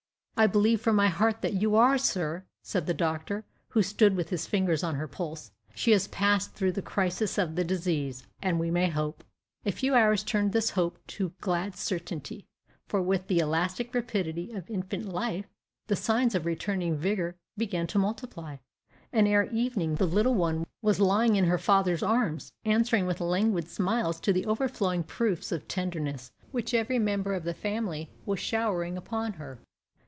[0.37, 4.29] "I believe from my heart that you are, sir!" said the doctor, who stood with
[4.29, 8.59] his fingers on her pulse; "she has passed through the crisis of the disease, and
[8.59, 9.23] we may hope."
[9.67, 12.47] A few hours turned this hope to glad certainty;
[12.87, 15.45] for with the elastic rapidity of infant life,
[15.85, 18.55] the signs of returning vigor began to multiply,
[19.13, 23.69] and ere evening the little one was lying in her father's arms, answering with languid
[23.69, 28.97] smiles to the overflowing proofs of tenderness which every member of the family was showering
[28.97, 29.59] upon her.